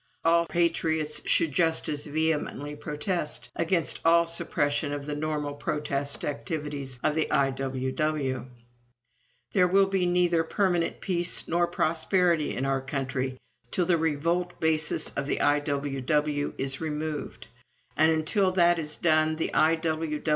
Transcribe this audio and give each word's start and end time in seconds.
All 0.25 0.47
patriots 0.47 1.21
should 1.29 1.51
just 1.51 1.87
as 1.87 2.07
vehemently 2.07 2.75
protest 2.75 3.49
against 3.55 3.99
all 4.03 4.25
suppression 4.25 4.93
of 4.93 5.05
the 5.05 5.13
normal 5.13 5.53
protest 5.53 6.25
activities 6.25 6.99
of 7.03 7.13
the 7.13 7.29
I.W.W. 7.29 8.47
There 9.53 9.67
will 9.67 9.85
be 9.85 10.07
neither 10.07 10.43
permanent 10.43 11.01
peace 11.01 11.47
nor 11.47 11.67
prosperity 11.67 12.55
in 12.55 12.65
our 12.65 12.81
country 12.81 13.37
till 13.69 13.85
the 13.85 13.97
revolt 13.99 14.59
basis 14.59 15.11
of 15.11 15.27
the 15.27 15.39
I.W.W. 15.39 16.53
is 16.57 16.81
removed. 16.81 17.47
And 17.95 18.11
until 18.11 18.51
that 18.53 18.79
is 18.79 18.95
done, 18.95 19.35
the 19.35 19.53
I. 19.53 19.79